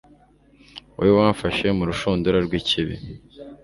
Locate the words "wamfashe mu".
1.19-1.83